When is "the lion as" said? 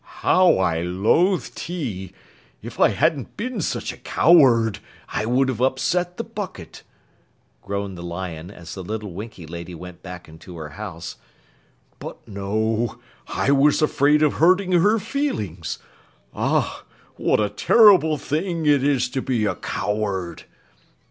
7.99-8.73